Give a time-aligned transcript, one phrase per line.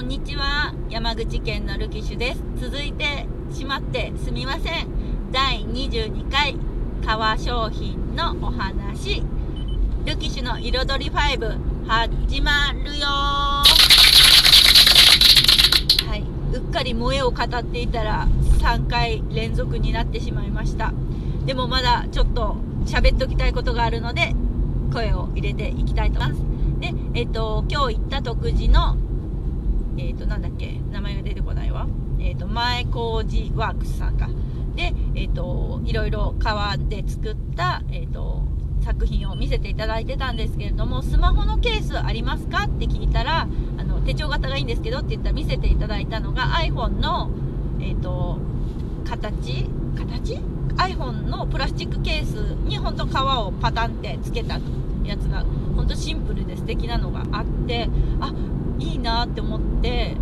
[0.00, 0.72] こんにちは。
[0.88, 2.42] 山口県のルキシュです。
[2.58, 4.88] 続いてしまってすみません。
[5.30, 6.56] 第22回
[7.04, 9.22] 革商品のお話。
[10.06, 13.64] ルキシュの彩り5始まるよは
[16.16, 16.24] い。
[16.54, 18.26] うっかり萌えを語っていたら
[18.62, 20.94] 3回連続になってしまいました。
[21.44, 22.56] でもまだちょっと
[22.86, 24.34] 喋っときたいことがあるので
[24.94, 26.50] 声を入れていきたいと思います。
[26.80, 28.96] で、えっ、と、今日行った徳寺の、
[29.96, 31.86] えっ、と、なんだっけ、名前が出てこないわ。
[32.18, 34.28] えっ、と、前工事ワークスさんか。
[34.76, 38.42] で、えっ、と、いろいろ革で作った、えっ、と、
[38.82, 42.64] 作品を見せていただいてたんですけれども、スマホのケースありますか？
[42.64, 43.46] って聞いたら、
[43.78, 47.30] あの、手帳型がいいんですけどって言ったら見せていただいたのが iPhone の、
[47.80, 48.38] えっ、と、
[49.04, 49.68] 形？
[49.96, 50.38] 形
[50.76, 52.34] ？iPhone のプラスチックケース
[52.64, 54.60] に本当皮をパタンってつけた
[55.04, 57.88] やつがほんとシンプルで素敵なのがあって
[58.20, 58.32] あ
[58.80, 60.16] いいなって思って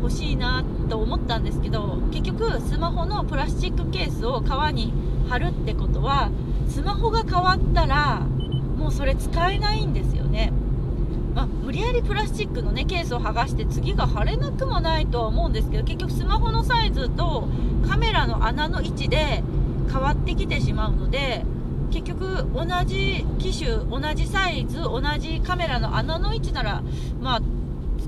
[0.00, 4.92] 欲しいなと思ったんですけど結局スマホのプラスチックケースを革に
[5.28, 6.30] 貼るってことは
[6.68, 8.20] スマホが変わったら
[8.76, 10.52] もうそれ使えないんですよね。
[11.34, 17.48] まあ、無理やりプラスチックのねケースを剥がして次が貼れなくもないとは思うんですけど結局スマホのサイズと
[17.88, 19.42] カメラの穴の位置で
[19.90, 21.46] 変わってきてしまうので
[21.90, 26.82] 結局同じ機種同じサイズ同じカメラの穴の位置なら
[27.20, 27.40] まあ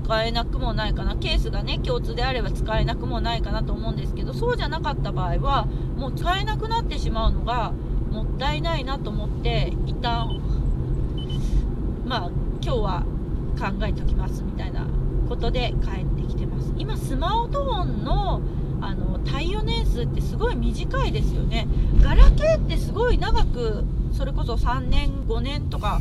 [0.05, 1.15] 使えなくもないかな。
[1.15, 5.65] ケースがね共通であれば使えなくもないかなと思うんですけどそうじゃなかった場合は
[5.97, 7.71] もう使えなくなってしまうのが
[8.11, 10.27] もったいないなと思って一旦
[12.05, 12.29] まあ
[12.61, 13.03] 今日は
[13.57, 14.85] 考えときますみたいな
[15.27, 16.71] ことで帰ってきてます。
[16.77, 18.41] 今スマートフォンの
[18.81, 21.67] あの耐用年数ってすごい短いですよね。
[22.03, 23.83] ガラケーってすごい長く
[24.15, 25.99] それこそ3年5年とか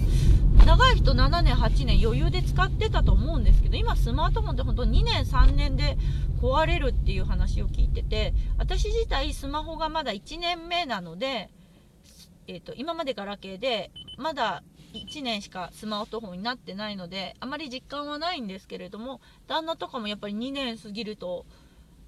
[0.64, 5.98] 長い人7年8年余裕で使ってたと思うんですけど今スマートフォンって本当2年3年で
[6.40, 11.50] 壊れるっていう話を聞いてて私自体スマホがまだ1年目なので、
[12.46, 21.46] えーと、今までガラケーでまだ1年しかスマートフォンになってないのであまり実感はないんですけれども旦那とかもやっぱり2年過ぎると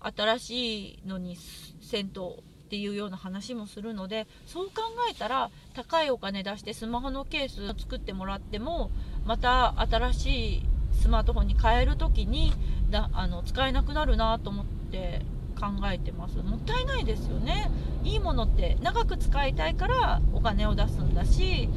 [0.01, 1.37] 新しいのに
[1.81, 4.73] 銭湯っていうような話もするのでそう考
[5.09, 8.91] えたら高いお金出してスマホのケースを作ってもらっても
[9.25, 10.63] また新しい
[10.93, 12.53] スマートフォンに変える時に
[12.91, 15.23] だあの使えなくなるなと思って
[15.59, 16.37] 考えてます。
[16.39, 17.71] もったいないですよね。
[18.05, 21.71] いいものって長く使いたいからお金を出すんだし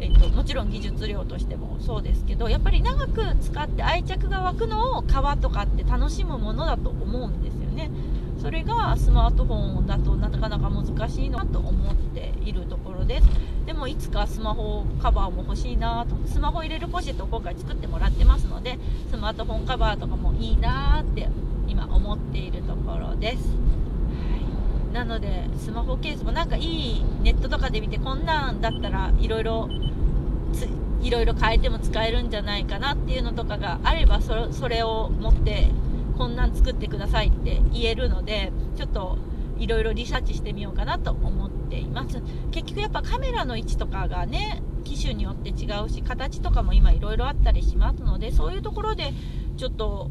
[0.00, 7.90] えっと、もちろん技術量としてもそうですけどやっぱり長く使って愛着が湧くのを革とかって楽しむものだと思うんですよね。
[8.44, 13.26] それがスマートフォンだとなかなか難しいなと思っているところです。
[13.64, 18.78] でもいつかスマホカバーも欲しいなとスマホ入れるポシェットを今回作ってもらってますので
[19.10, 21.30] スマートフォンカバーとかもいいなって
[21.66, 29.70] 今思っているところです、はい、なのでスマホケースもなんかいいネットとかで見てこんなんだったらいろいろ
[31.00, 35.70] いろいろ変えても使えるんじゃないかなっていうのとかがあればそれを持って
[36.16, 39.18] こんなん作ってくださいって言えるのでちょっと
[39.58, 42.20] いろいろリサーチしてみようかなと思っています。
[42.50, 49.12] 結局やっぱカメラの位置とかがね機種によって違うし形とかも今いろいろあったりしますのでそういうところで
[49.56, 50.10] ちょっと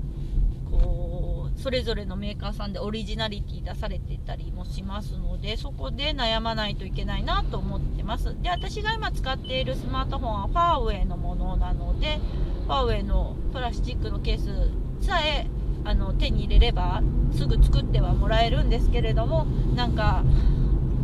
[0.71, 8.35] こうそれぞれのメーカーさんでオリジナリティ出されてたりもしますのでそこで悩まないといけないなと思ってます。
[8.41, 12.19] で私が今使っているスマートフォンはファーウェイのものなので
[12.65, 15.47] ファーウェイのプラスチックのケースさえ
[15.85, 17.01] あの手に入れれば
[17.33, 19.45] すぐ作ってはもらえるんですけれども
[19.75, 20.23] なんか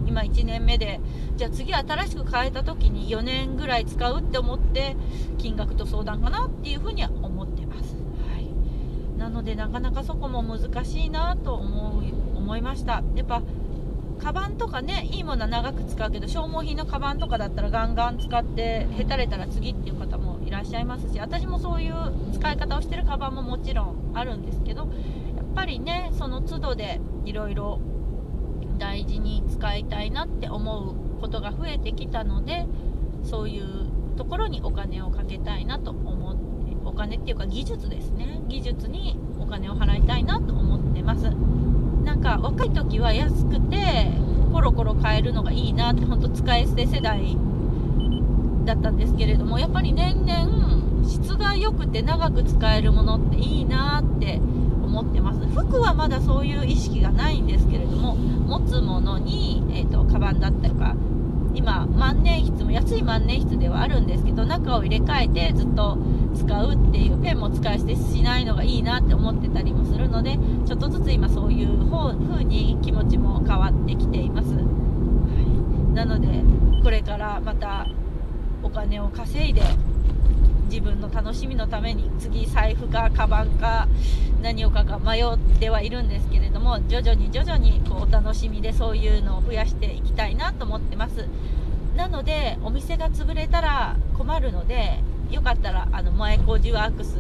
[0.08, 1.00] 今1年目で
[1.36, 4.96] じゃあ次新しく変えた時に4年ぐらい使うって思って
[5.38, 12.20] 金額と相談かなっていうふうには思ってます、はい、なのでなかなかそこも難しいなと思う
[12.50, 13.04] 思いました。
[13.16, 13.44] やっぱ
[14.20, 21.94] カバンとかねいいものは長く使うけど消耗品のカバンとかだったらガンガン使ってへたれたら次っていう方もいらっしゃいますし私もそういう
[22.34, 24.90] 使い方をしてるカバンももちろんあるんですけどやっ
[25.56, 27.80] ぱりねその都度でいろいろ
[28.78, 30.80] 大事に使いたいなって思
[31.18, 32.66] うことが増えてきたので
[33.24, 36.40] そういうところにお金をかけたいなと思って
[36.86, 41.30] お金っていうか技術ですね技術にお金を払いたいなと思ってます。
[42.04, 44.12] なんか若い時は安くて
[44.52, 47.38] コロコロ買えるのがいいなってほんと使い捨て世代
[48.66, 50.29] だったんですけれどもやっぱり年々
[51.70, 54.36] 質が良くて長く使えるものっていいなって
[54.84, 55.40] 思ってます。
[55.48, 60.96] 服はまだそういう意識がないんですけれども持つものに、えーと、カバンだったりとか
[61.54, 65.98] 今万年筆も安い万年筆ではあるんですけど中を入れ替えてずっと
[66.36, 71.68] 使うっていうペンも使い捨てしないのがいいなって思ってたりもするのでちょっとずつ今そういう
[72.30, 76.28] 風に気持ちも変わってきています、はい、なので
[76.84, 77.86] これからまた
[78.64, 79.62] お金を稼いで
[80.70, 83.88] 自分の楽しみのために次財布かカバンか
[84.42, 91.26] 何をかか迷ってはいるんですけれども徐々に徐々にこうお楽しみでそういうのを増やしていきたいなと思ってます。
[91.96, 95.00] なのでお店が潰れたら困るので
[95.32, 97.18] よかったらあの前工事ワークス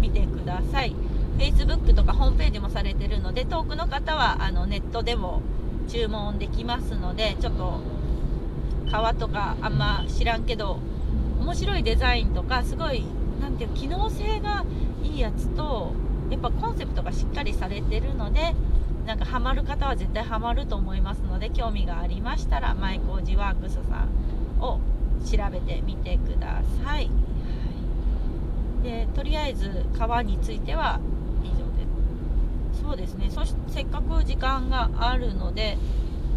[0.00, 0.94] 見てください。
[1.36, 5.42] Facebook とかホームページもされてるので遠くの方はあのネットでも
[5.88, 7.80] 注文できますのでちょっと
[8.90, 10.78] 革とかあんま知らんけど
[11.44, 13.04] 面白いデザインとかすごい
[13.38, 14.64] 何ていう機能性が
[15.02, 15.92] いいやつと
[16.30, 18.54] やっぱコンセプトがしっかりされてるので
[19.04, 24.80] なんかハマる方は絶対ハマると思いますので興味がありましたらマイコージワークスさんを
[25.24, 27.10] 調べてみてください、はい、
[28.82, 30.98] でとりあえず革については
[31.42, 31.84] 以上で
[32.74, 32.82] す。
[32.82, 33.28] そうですね。
[33.30, 35.76] そしてせっかく時間があるので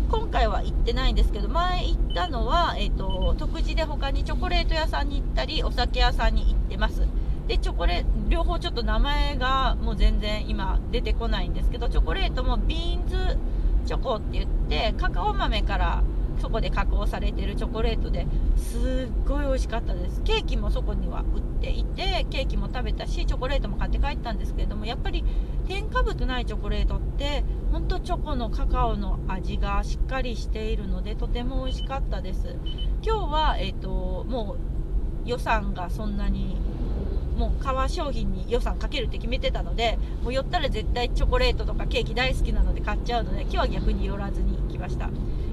[0.10, 7.02] 今回は行ってないんですけど前行ったのは、えーと、徳地で他にチョコレート屋さんに行ったりお酒屋さんに行ってます。
[7.48, 13.38] でチョコレート両方ちょっと名前がもう全然今出てこないんですけどチョコレートもビーンズ
[13.86, 16.04] チョコって言ってカカオ豆から
[16.42, 18.28] そこで加工されてるチョコレートで
[18.58, 20.22] すっごい美味しかったです。
[20.24, 25.24] ケーキもそこには売っていてケーキも食べたしチョコレートも買って帰ったんですけれどもやっぱり
[25.68, 32.56] 添加物ないチョコレートってほんとチョコのカカオの味がしっかりしているのでとても美味しかったです。
[33.04, 34.58] 今日は、えーと、も
[35.26, 36.58] う予算がそんなに
[37.38, 45.10] もう革商品に予算かけるって決めてたのでもう寄ったら絶対チョコレートとかケーキ大好きなので買っちゃうので今日は逆に寄らずに来ました。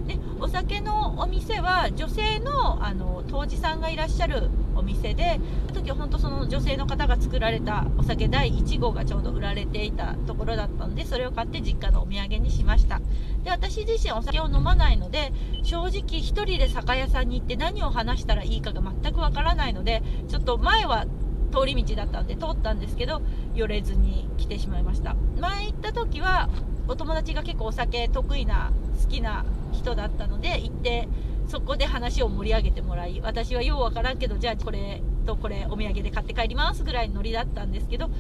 [0.07, 13.01] でお酒のお店は女性のあの杜氏さんがいらっしゃるお店でその時は本当その女性の方が作られたお酒第1号がちょうど売られていたところだったのでそれを買って実家のお土産にしました。
[13.43, 15.33] で私自身お酒を飲まないので
[15.63, 21.07] 正直1人で酒屋さんに行って何を話したらいいかが全くわからないのでちょっと前は
[21.53, 23.23] 通り道だったんで通ったんですけど
[23.55, 25.15] 寄れずに来てしまいました。
[25.39, 26.49] 前行った時は
[26.89, 28.73] お友達が結構お酒得意な
[29.03, 31.09] 好きな人だったので行って
[31.49, 38.11] そこで話を盛り上げてもらい私はようわからんけどじゃあこれとこれお土産で買って帰りますぐらいのノリだったんですけど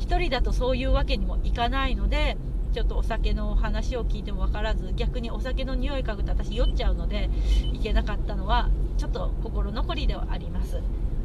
[0.00, 2.36] 1人だとそういうわけにもいかないので
[2.72, 7.30] ちょっとお酒の話を聞いても分からず逆にお酒の匂い嗅ぐと私酔っちゃうので
[7.72, 10.80] 行けなかったのはちょっと心残りではあります。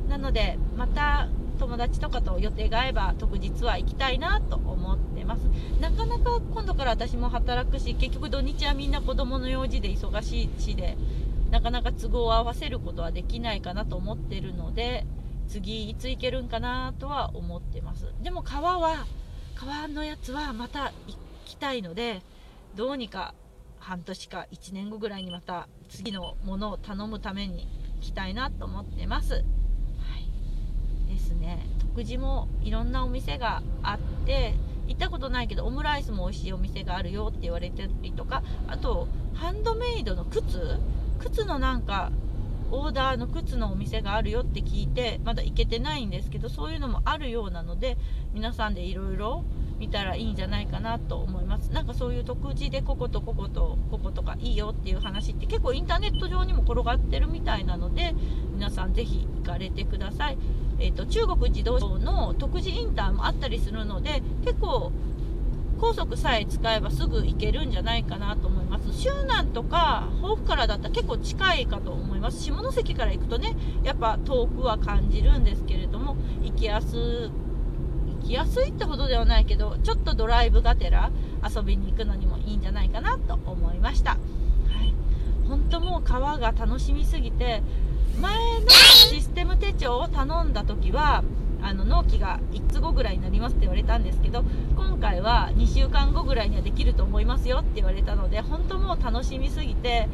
[0.08, 1.28] なのでまた
[1.60, 5.42] 友達とかと予定が合えば特日は行きたいなと思ってます。
[5.82, 10.98] なかなか今度から私も働くし結局土日はみんな子供の用事で忙しいしで
[11.52, 15.06] なかなか都合を合わせることはできないかなと思ってるので
[15.48, 18.06] 次いつ行けるんかなとは思ってます。
[18.22, 19.08] でも川は
[19.56, 22.22] 川のやつはまた行きたいので
[22.76, 23.34] どうにか
[23.80, 29.34] 半年か1年後ぐらいにまた次のものを頼むために行きたいなと思ってます。
[29.34, 31.12] はい。
[31.12, 31.66] ですね。
[31.80, 34.54] 徳地もいろんなお店があって
[34.88, 40.80] 行ったことないけどオムライスも美味しいお店があるよって言われてたりとかあとハンドメイドの靴
[41.20, 42.12] 靴のなんか
[42.72, 47.98] オーダーの靴のお店があるよって聞いてまだ行けてないんですけどそういうのもあるようなので
[48.34, 49.44] 皆さんでいろいろ
[49.80, 51.72] 見たらいいんじゃないかなと思います。
[51.72, 58.14] なんかそういう特地でこことこことこことかいいよっていう話って結構インターネット上にも転がってるみたいなので
[58.52, 60.38] 皆さんぜひ行かれてください。
[60.80, 64.92] えーと、中国自動車の特殊インターもあったりするので結構
[65.80, 68.92] 高速さえ使えばすぐ行けるんじゃないかなと思います。
[68.94, 72.44] 周南とか甲府からだったら結構近いかと思います。
[72.44, 81.12] 下関から行くとねやっぱ遠くは感じるんですけれども行きやす行きやすいってほどではないけどちょっとドライブがてら
[81.56, 84.94] 遊びに行くのにもいいんじゃないかなと思いました、はい、
[85.48, 87.64] 本当もう川が楽しみすぎて
[88.22, 91.24] 前のシステム手帳を頼んだ時は
[91.62, 94.44] あの納期が1つ後ぐらいになりますって言われたんですけど
[94.76, 100.08] 今回は2週間後ぐらいにはできると思いますよって言われたので本当もう楽しみすぎて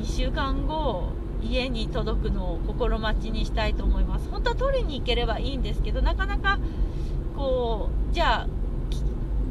[0.00, 1.12] 2週間後
[1.42, 6.58] 家に届くのを心待ちにしたいと思います本当は取りに行ければいいんですけどなかなか
[7.36, 8.48] こうじゃあ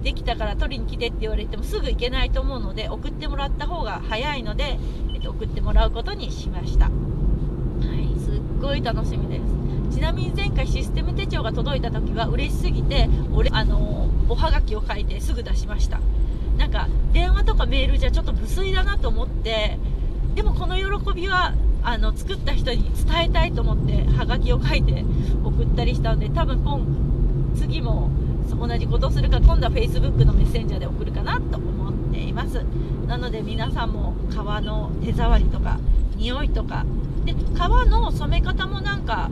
[0.03, 4.77] できたから取りに来てって言われてもすぐ行けないと思うので送ってもらった方が早いので、
[5.13, 6.85] えっと、送ってもらうことにしました。
[6.85, 6.91] は
[7.95, 9.62] い、すっごい楽しみです
[9.93, 15.99] ちなみに前回システム手帳が届いた時は嬉しすぎて俺あのおはがきを書いてすぐ出しました。
[16.57, 19.77] なんか電話とかメールじゃちょっと無粋だなと思って
[20.35, 25.03] でもこの喜びはあの作った人に伝えたいと思ってハガキを書いて
[25.43, 26.79] 送ったりしたので多分今
[27.55, 28.09] 次も
[28.49, 32.63] 同じことをするか今度は Facebook のメッセンジャーで送るかなと思っています。
[33.07, 35.79] なので皆さんも革の手触りとか
[36.15, 36.85] 匂いとか
[37.25, 39.29] で革の染め方もなんか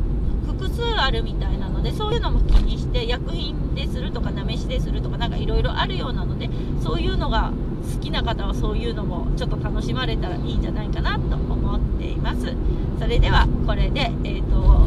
[0.61, 6.49] 複数あるみたいなのでそういうのも気にして薬品でするとかなめしでするとかなんかいろいろあるようなので
[6.83, 7.51] そういうのが
[7.93, 12.53] 好きな方はそういうのもちょっと楽しまれたらいいんじゃないかなと思っています
[12.99, 14.85] それではこれでえっ、ー、と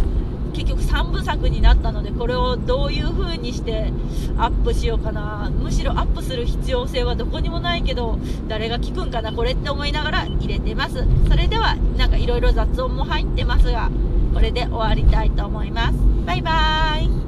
[0.55, 3.93] 結局3部作になったのでこれをどういう風にして
[4.39, 13.91] アップしようかなむしろアップする必要性はどこにもないけど誰が聞くんかなこれって思いながら入れてますそれではなんかいろいろ雑音も入ってますが
[14.35, 15.95] これで終わりたいと思います。
[16.27, 17.24] バイバーイ。